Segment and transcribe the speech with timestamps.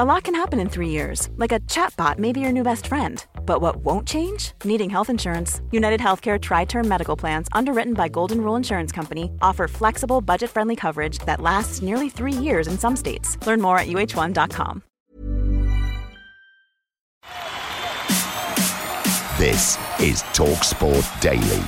[0.00, 2.86] A lot can happen in three years, like a chatbot may be your new best
[2.86, 3.22] friend.
[3.44, 4.52] But what won't change?
[4.64, 5.60] Needing health insurance.
[5.72, 10.48] United Healthcare Tri Term Medical Plans, underwritten by Golden Rule Insurance Company, offer flexible, budget
[10.48, 13.36] friendly coverage that lasts nearly three years in some states.
[13.46, 14.82] Learn more at uh1.com.
[19.36, 21.62] This is TalkSport Daily.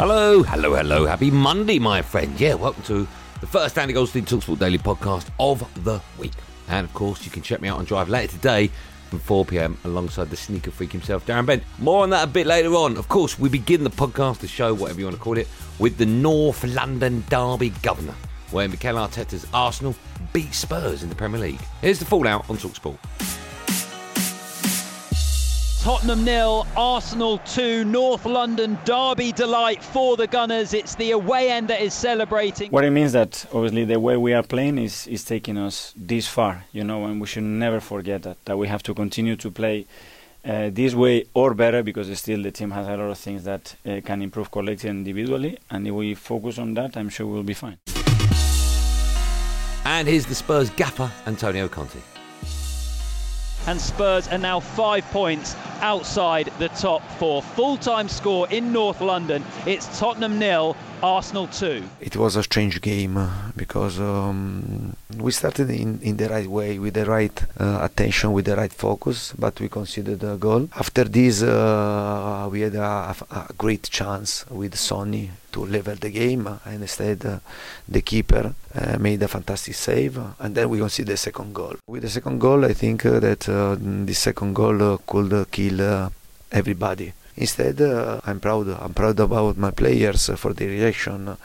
[0.00, 1.06] Hello, hello, hello.
[1.06, 2.40] Happy Monday, my friend.
[2.40, 3.06] Yeah, welcome to
[3.40, 6.32] the first Andy Goldstein Talksport Daily podcast of the week.
[6.68, 8.70] And of course, you can check me out on Drive later today
[9.08, 11.62] from 4 pm alongside the sneaker freak himself, Darren Bent.
[11.78, 12.96] More on that a bit later on.
[12.96, 15.96] Of course, we begin the podcast, the show, whatever you want to call it, with
[15.96, 18.14] the North London Derby Governor,
[18.50, 19.94] where Mikel Arteta's Arsenal
[20.32, 21.60] beat Spurs in the Premier League.
[21.80, 22.98] Here's the fallout on Talksport.
[25.88, 30.74] Tottenham nil, Arsenal 2, North London derby delight for the Gunners.
[30.74, 32.70] It's the away end that is celebrating.
[32.70, 36.28] What it means that obviously the way we are playing is, is taking us this
[36.28, 39.50] far, you know, and we should never forget that, that we have to continue to
[39.50, 39.86] play
[40.44, 43.74] uh, this way or better because still the team has a lot of things that
[43.86, 45.58] uh, can improve collectively and individually.
[45.70, 47.78] And if we focus on that, I'm sure we'll be fine.
[49.86, 52.00] And here's the Spurs gaffer, Antonio Conte
[53.68, 57.42] and Spurs are now five points outside the top four.
[57.42, 59.44] Full time score in North London.
[59.66, 61.82] It's Tottenham nil, Arsenal 2.
[62.00, 66.78] It was a strange game uh, because um, we started in, in the right way,
[66.78, 70.68] with the right uh, attention, with the right focus, but we conceded a goal.
[70.76, 76.46] After this, uh, we had a, a, great chance with Sonny to level the game,
[76.64, 77.38] and instead, uh,
[77.88, 81.76] the keeper uh, made a fantastic save, and then we conceded the second goal.
[81.86, 85.67] With the second goal, I think uh, that the second goal could kill
[86.50, 88.66] everybody Instead, uh, I'm proud.
[88.68, 91.36] I'm proud about my players for the reaction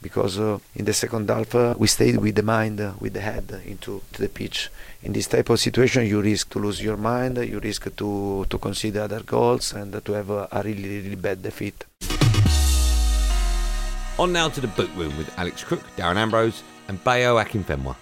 [0.00, 3.60] because uh, in the second half uh, we stayed with the mind, with the head
[3.66, 4.70] into the pitch.
[5.02, 8.58] In this type of situation, you risk to lose your mind, you risk to to
[8.58, 11.84] consider other goals and to have a, a really really bad defeat.
[14.18, 17.94] On now to the boot room with Alex Crook, Darren Ambrose, and Bayo Akinfenwa.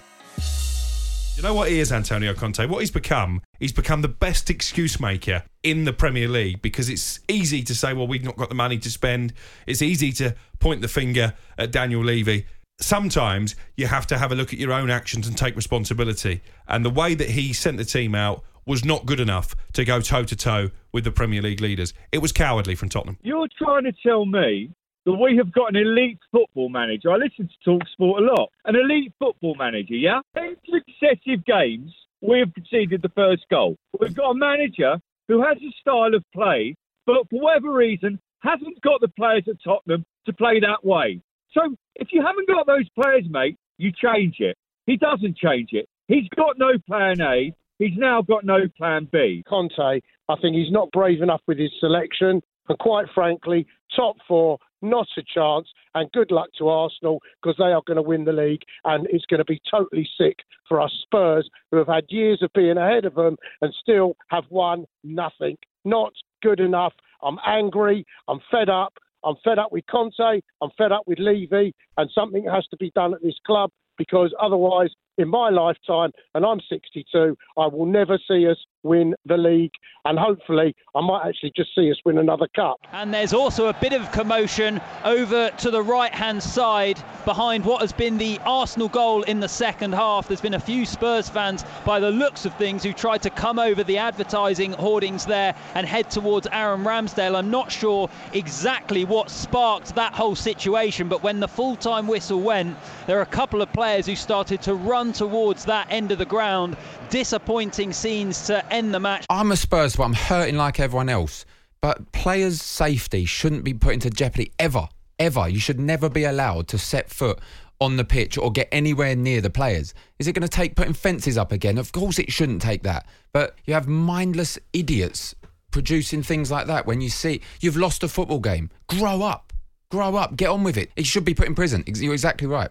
[1.37, 2.67] You know what he is, Antonio Conte?
[2.67, 7.19] What he's become, he's become the best excuse maker in the Premier League because it's
[7.29, 9.33] easy to say, well, we've not got the money to spend.
[9.67, 12.47] It's easy to point the finger at Daniel Levy.
[12.79, 16.43] Sometimes you have to have a look at your own actions and take responsibility.
[16.69, 20.01] And the way that he sent the team out was not good enough to go
[20.01, 21.95] toe to toe with the Premier League leaders.
[22.13, 23.19] It was cowardly from Tottenham.
[23.23, 24.71] You're trying to tell me
[25.07, 27.11] that we have got an elite football manager.
[27.11, 28.51] I listen to Talk Sport a lot.
[28.65, 30.21] An elite football manager, yeah?
[30.37, 33.77] In successive games, we have conceded the first goal.
[33.99, 36.75] We've got a manager who has a style of play,
[37.07, 41.21] but for whatever reason, hasn't got the players at Tottenham to play that way.
[41.53, 44.57] So if you haven't got those players, mate, you change it.
[44.87, 45.89] He doesn't change it.
[46.09, 47.53] He's got no plan A.
[47.79, 49.43] He's now got no plan B.
[49.49, 52.43] Conte, I think he's not brave enough with his selection.
[52.69, 55.69] And quite frankly, top four, not a chance.
[55.95, 58.63] And good luck to Arsenal because they are going to win the league.
[58.85, 60.37] And it's going to be totally sick
[60.69, 64.45] for us Spurs, who have had years of being ahead of them and still have
[64.51, 65.57] won nothing.
[65.85, 66.13] Not
[66.43, 66.93] good enough.
[67.23, 68.07] I'm angry.
[68.29, 68.95] I'm fed up.
[69.25, 70.41] I'm fed up with Conte.
[70.63, 71.75] I'm fed up with Levy.
[71.97, 76.45] And something has to be done at this club because otherwise, in my lifetime, and
[76.45, 79.73] I'm 62, I will never see us win the league,
[80.07, 82.79] and hopefully, I might actually just see us win another cup.
[82.93, 87.83] And there's also a bit of commotion over to the right hand side behind what
[87.83, 90.29] has been the Arsenal goal in the second half.
[90.29, 93.59] There's been a few Spurs fans, by the looks of things, who tried to come
[93.59, 97.37] over the advertising hoardings there and head towards Aaron Ramsdale.
[97.37, 102.41] I'm not sure exactly what sparked that whole situation, but when the full time whistle
[102.41, 106.19] went, there are a couple of players who started to run towards that end of
[106.19, 106.77] the ground.
[107.09, 109.27] Disappointing scenes to end the match.
[109.29, 111.45] I'm a Spurs, but I'm hurting like everyone else.
[111.81, 114.89] But players' safety shouldn't be put into jeopardy ever.
[115.19, 115.49] Ever.
[115.49, 117.39] You should never be allowed to set foot
[117.81, 119.95] on the pitch or get anywhere near the players.
[120.19, 121.79] Is it going to take putting fences up again?
[121.79, 123.07] Of course it shouldn't take that.
[123.33, 125.35] But you have mindless idiots
[125.71, 128.71] producing things like that when you see you've lost a football game.
[128.89, 129.53] Grow up.
[129.91, 130.37] Grow up.
[130.37, 130.91] Get on with it.
[130.97, 131.83] It should be put in prison.
[131.87, 132.71] You're exactly right.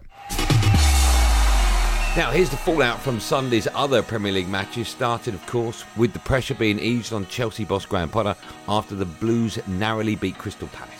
[2.16, 6.18] Now, here's the fallout from Sunday's other Premier League matches, started, of course, with the
[6.18, 8.34] pressure being eased on Chelsea boss Graham Potter
[8.68, 10.90] after the Blues narrowly beat Crystal Palace.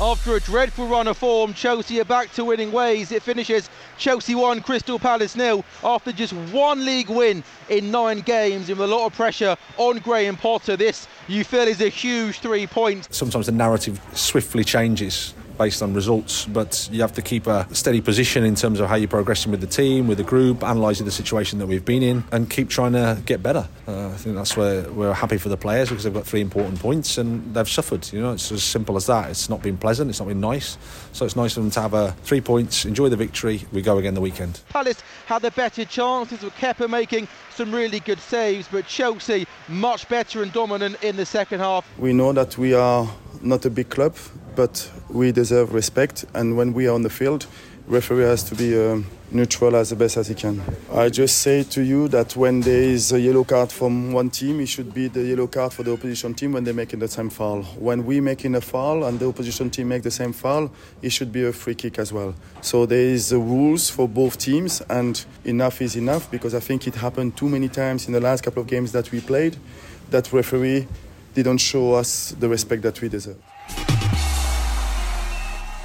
[0.00, 3.12] After a dreadful run of form, Chelsea are back to winning ways.
[3.12, 3.68] It finishes
[3.98, 8.90] Chelsea 1, Crystal Palace nil after just one league win in nine games and with
[8.90, 10.74] a lot of pressure on Graham Potter.
[10.74, 13.14] This, you feel, is a huge three points.
[13.14, 18.00] Sometimes the narrative swiftly changes based on results, but you have to keep a steady
[18.00, 21.12] position in terms of how you're progressing with the team, with the group, analysing the
[21.12, 23.68] situation that we've been in, and keep trying to get better.
[23.86, 26.80] Uh, I think that's where we're happy for the players because they've got three important
[26.80, 28.10] points and they've suffered.
[28.10, 29.28] You know, it's as simple as that.
[29.28, 30.78] It's not been pleasant, it's not been nice.
[31.12, 33.60] So it's nice for them to have a three points, enjoy the victory.
[33.70, 34.62] We go again the weekend.
[34.70, 40.08] Palace had the better chances with Kepa making some really good saves, but Chelsea much
[40.08, 41.86] better and dominant in the second half.
[41.98, 43.06] We know that we are
[43.42, 44.16] not a big club,
[44.60, 46.26] but we deserve respect.
[46.34, 47.46] And when we are on the field,
[47.86, 50.60] referee has to be um, neutral as the best as he can.
[50.92, 54.60] I just say to you that when there is a yellow card from one team,
[54.60, 57.30] it should be the yellow card for the opposition team when they're making the same
[57.30, 57.62] foul.
[57.88, 60.70] When we making a foul and the opposition team make the same foul,
[61.00, 62.34] it should be a free kick as well.
[62.60, 66.96] So there is rules for both teams, and enough is enough because I think it
[66.96, 69.56] happened too many times in the last couple of games that we played
[70.10, 70.86] that referee
[71.32, 73.38] didn't show us the respect that we deserve.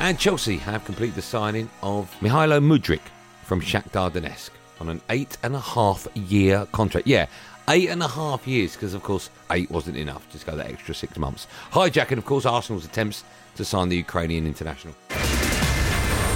[0.05, 3.01] And Chelsea have completed the signing of Mykhailo Mudryk
[3.43, 7.07] from Shakhtar Donetsk on an eight and a half year contract.
[7.07, 7.25] Yeah,
[7.67, 10.29] eight and a half years, because of course eight wasn't enough.
[10.29, 11.47] Just go that extra six months.
[11.71, 13.23] Hijacking, of course, Arsenal's attempts
[13.55, 14.93] to sign the Ukrainian international.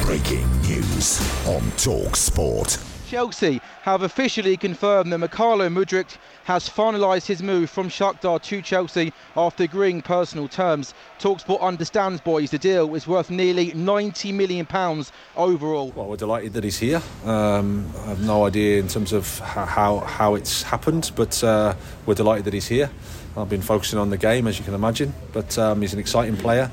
[0.01, 2.88] Breaking news on Talk Sport.
[3.10, 9.12] Chelsea have officially confirmed that Mykhailo Mudryk has finalised his move from Shakhtar to Chelsea
[9.36, 10.94] after agreeing personal terms.
[11.18, 15.92] Talksport understands, boys, the deal is worth nearly 90 million pounds overall.
[15.96, 17.02] Well, we're delighted that he's here.
[17.26, 21.74] Um, I have no idea in terms of how how it's happened, but uh,
[22.06, 22.92] we're delighted that he's here.
[23.36, 26.38] I've been focusing on the game, as you can imagine, but um, he's an exciting
[26.38, 26.70] player,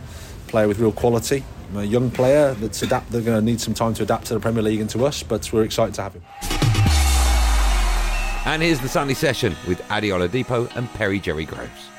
[0.49, 3.11] player with real quality a young player that's adapt.
[3.11, 5.23] They're going to need some time to adapt to the Premier League and to us,
[5.23, 6.23] but we're excited to have him.
[8.47, 11.91] And here's the Sunday session with Ade Oladipo and Perry Jerry Groves.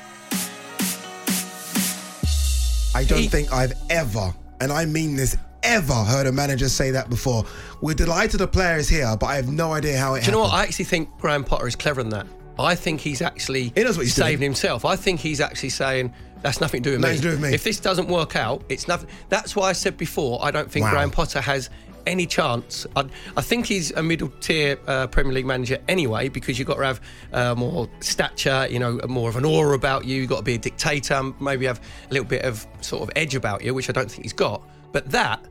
[2.94, 7.10] I don't think I've ever, and I mean this, ever heard a manager say that
[7.10, 7.44] before.
[7.82, 10.32] We're delighted the player is here, but I have no idea how it Do you
[10.32, 10.52] know what?
[10.52, 12.26] I actually think Graham Potter is clever in that.
[12.58, 14.42] I think he's actually He knows what he's saving doing.
[14.50, 14.84] himself.
[14.84, 16.12] I think he's actually saying
[16.42, 17.20] that's nothing to do with Nothing me.
[17.22, 17.54] to do with me.
[17.54, 19.08] If this doesn't work out, it's nothing.
[19.28, 20.38] That's why I said before.
[20.42, 20.92] I don't think Wow.
[20.92, 21.68] Graham Potter has
[22.06, 22.86] any chance.
[22.96, 23.04] I,
[23.36, 26.84] I think he's a middle tier uh, Premier League manager anyway because you've got to
[26.84, 27.00] have
[27.32, 30.16] uh, more stature, you know, more of an aura about you.
[30.20, 33.34] You've got to be a dictator, maybe have a little bit of sort of edge
[33.34, 34.62] about you, which I don't think he's got.
[34.92, 35.44] But that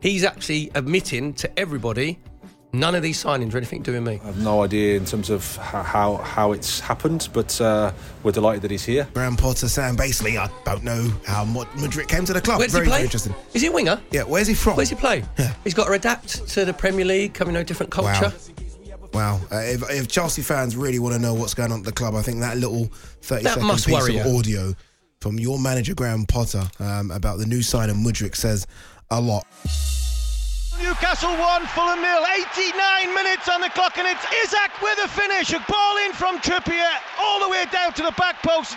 [0.00, 2.18] he's actually admitting to everybody.
[2.72, 4.20] None of these signings are anything to do me.
[4.22, 7.92] I have no idea in terms of how how, how it's happened, but uh,
[8.22, 9.08] we're delighted that he's here.
[9.14, 12.58] Graham Potter saying basically, I don't know how Madrid came to the club.
[12.58, 12.98] Where's very, he play?
[12.98, 13.34] very interesting.
[13.54, 14.00] Is he a winger?
[14.10, 14.76] Yeah, where's he from?
[14.76, 15.24] Where's he play?
[15.64, 18.32] He's got to adapt to the Premier League, coming to a different culture.
[19.14, 19.40] Wow.
[19.50, 22.14] Uh, if, if Chelsea fans really want to know what's going on at the club,
[22.14, 22.84] I think that little
[23.22, 24.38] 30 That second piece worry of you.
[24.38, 24.74] audio
[25.20, 28.66] from your manager, Graham Potter, um, about the new sign of Mudryk says
[29.10, 29.46] a lot.
[30.82, 32.24] Newcastle 1, Fulham nil.
[32.54, 35.52] 89 minutes on the clock, and it's Isak with a finish.
[35.52, 38.76] A ball in from Trippier, all the way down to the back post.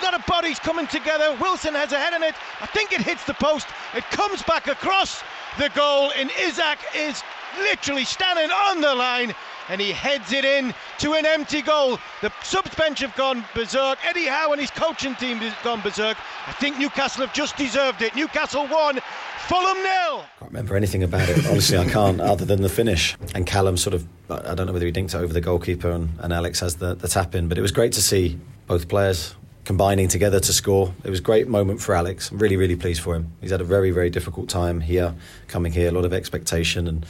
[0.00, 1.36] A lot of bodies coming together.
[1.40, 2.34] Wilson has a head on it.
[2.60, 3.66] I think it hits the post.
[3.94, 5.22] It comes back across
[5.58, 7.22] the goal, and Isak is
[7.58, 9.34] literally standing on the line.
[9.68, 11.98] And he heads it in to an empty goal.
[12.20, 13.98] The subs bench have gone berserk.
[14.04, 16.16] Eddie Howe and his coaching team have gone berserk.
[16.46, 18.14] I think Newcastle have just deserved it.
[18.14, 19.00] Newcastle won,
[19.48, 20.24] Fulham nil.
[20.38, 21.46] can't remember anything about it.
[21.46, 23.16] Honestly, I can't, other than the finish.
[23.34, 26.10] And Callum sort of, I don't know whether he dinked it over the goalkeeper and,
[26.20, 29.34] and Alex has the, the tap in, but it was great to see both players
[29.64, 30.92] combining together to score.
[31.04, 32.30] It was a great moment for Alex.
[32.30, 33.32] I'm really, really pleased for him.
[33.40, 35.14] He's had a very, very difficult time here,
[35.46, 37.06] coming here, a lot of expectation, and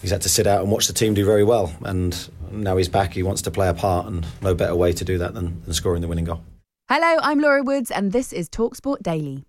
[0.00, 1.72] he's had to sit out and watch the team do very well.
[1.84, 2.16] And
[2.50, 5.18] now he's back, he wants to play a part, and no better way to do
[5.18, 6.42] that than, than scoring the winning goal.
[6.88, 9.44] Hello, I'm Laura Woods, and this is Talksport Daily.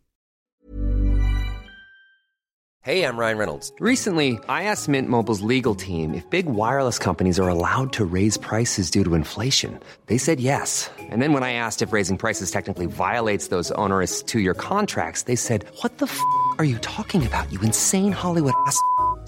[2.83, 3.71] Hey, I'm Ryan Reynolds.
[3.79, 8.37] Recently, I asked Mint Mobile's legal team if big wireless companies are allowed to raise
[8.37, 9.79] prices due to inflation.
[10.07, 10.89] They said yes.
[10.97, 15.23] And then when I asked if raising prices technically violates those onerous two year contracts,
[15.23, 16.19] they said, What the f
[16.57, 18.81] are you talking about, you insane Hollywood ass?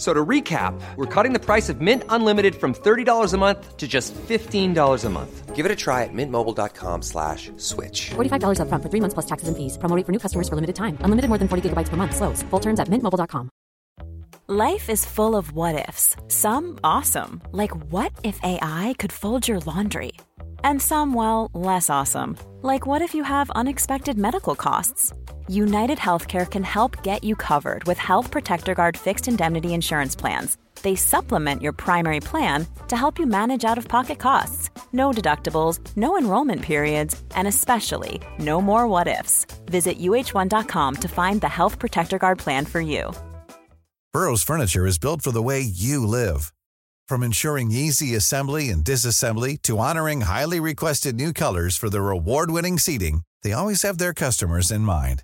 [0.03, 3.77] F- So to recap, we're cutting the price of Mint Unlimited from $30 a month
[3.77, 5.55] to just $15 a month.
[5.55, 8.11] Give it a try at mintmobile.com slash switch.
[8.15, 9.77] $45 upfront for three months plus taxes and fees.
[9.77, 10.97] Promo for new customers for limited time.
[11.05, 12.15] Unlimited more than 40 gigabytes per month.
[12.15, 12.43] Slows.
[12.49, 13.49] Full terms at mintmobile.com.
[14.47, 16.17] Life is full of what ifs.
[16.27, 20.11] Some awesome, like what if AI could fold your laundry?
[20.65, 25.13] And some, well, less awesome, like what if you have unexpected medical costs?
[25.49, 30.57] United Healthcare can help get you covered with Health Protector Guard fixed indemnity insurance plans.
[30.81, 34.69] They supplement your primary plan to help you manage out of pocket costs.
[34.91, 39.45] No deductibles, no enrollment periods, and especially no more what ifs.
[39.65, 43.11] Visit uh1.com to find the Health Protector Guard plan for you.
[44.13, 46.53] Burrow's furniture is built for the way you live.
[47.07, 52.77] From ensuring easy assembly and disassembly to honoring highly requested new colors for their award-winning
[52.77, 55.23] seating, they always have their customers in mind.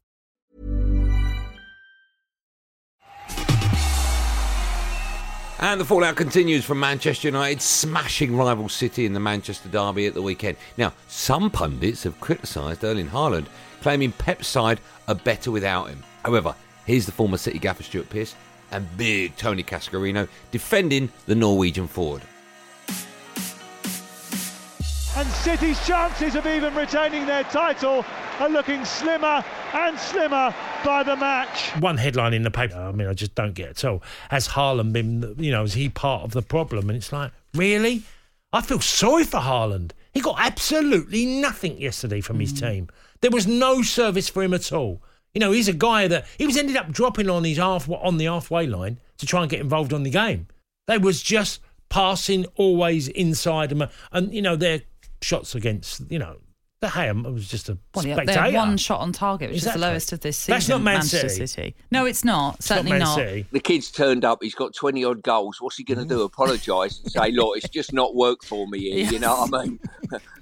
[5.63, 10.15] And the fallout continues from Manchester United smashing rival City in the Manchester Derby at
[10.15, 10.57] the weekend.
[10.75, 13.45] Now, some pundits have criticised Erling Haaland,
[13.79, 16.03] claiming Pep's side are better without him.
[16.25, 16.55] However,
[16.87, 18.33] here's the former City gaffer Stuart Pearce
[18.71, 22.23] and big Tony Cascarino defending the Norwegian forward.
[25.15, 28.03] And City's chances of even retaining their title
[28.41, 31.69] are looking slimmer and slimmer by the match.
[31.79, 34.01] One headline in the paper, I mean, I just don't get it at all.
[34.29, 36.89] Has Haaland been, you know, is he part of the problem?
[36.89, 38.01] And it's like, really?
[38.51, 39.91] I feel sorry for Haaland.
[40.11, 42.65] He got absolutely nothing yesterday from his hmm.
[42.65, 42.87] team.
[43.21, 45.03] There was no service for him at all.
[45.35, 48.17] You know, he's a guy that he was ended up dropping on his half on
[48.17, 50.47] the halfway line to try and get involved on the game.
[50.87, 54.81] They was just passing always inside him, and you know their
[55.21, 56.37] shots against you know
[56.81, 58.41] the Ham was just a Well, yeah, spectator.
[58.41, 60.53] they're one shot on target, which is the lowest of this season.
[60.53, 61.75] That's not Man Manchester City.
[61.91, 62.61] No, it's not.
[62.63, 63.17] Certainly not.
[63.17, 64.39] The kid's turned up.
[64.41, 65.57] He's got twenty odd goals.
[65.61, 66.21] What's he going to do?
[66.23, 69.11] Apologise and say, "Look, it's just not worked for me." Here.
[69.11, 69.79] You know what I mean?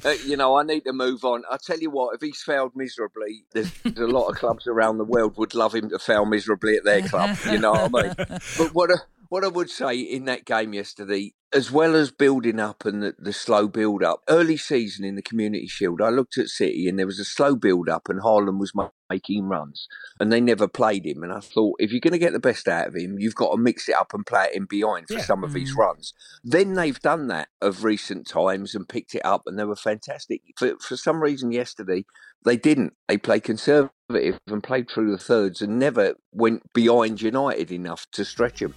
[0.03, 1.43] Uh, you know, I need to move on.
[1.51, 4.97] I tell you what, if he's failed miserably, there's, there's a lot of clubs around
[4.97, 7.37] the world would love him to fail miserably at their club.
[7.45, 8.39] You know what I mean?
[8.57, 8.95] But what I,
[9.29, 13.15] what I would say in that game yesterday, as well as building up and the,
[13.17, 16.97] the slow build up, early season in the Community Shield, I looked at City and
[16.97, 18.73] there was a slow build up, and Haaland was
[19.09, 19.87] making runs,
[20.19, 21.23] and they never played him.
[21.23, 23.51] And I thought, if you're going to get the best out of him, you've got
[23.51, 25.77] to mix it up and play it in behind for some of his mm.
[25.77, 26.13] runs.
[26.43, 30.41] Then they've done that of recent times and picked it up, and they were fantastic.
[30.57, 32.05] For, for some reason, yesterday
[32.45, 32.93] they didn't.
[33.07, 38.25] They played conservative and played through the thirds and never went behind United enough to
[38.25, 38.73] stretch them.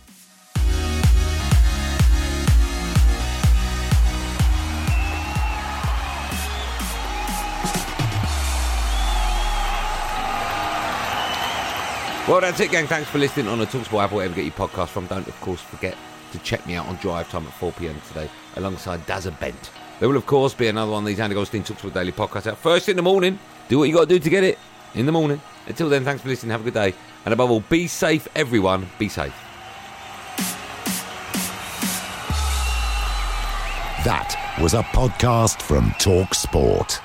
[12.33, 12.87] Well, that's it, gang.
[12.87, 15.07] Thanks for listening on the Talksport app, wherever you get your podcast from.
[15.07, 15.95] Don't, of course, forget
[16.33, 19.71] to check me out on Drive Time at 4 pm today alongside Dazza Bent.
[20.01, 22.57] There will, of course, be another one of these Andy Goldstein Talksport Daily podcasts out
[22.57, 23.39] first in the morning.
[23.69, 24.59] Do what you got to do to get it
[24.95, 25.43] in the morning.
[25.67, 26.53] Until then, thanks for listening.
[26.53, 26.95] Have a good day.
[27.27, 28.87] And above all, be safe, everyone.
[28.99, 29.35] Be safe.
[34.07, 36.99] That was a podcast from Talk Sport.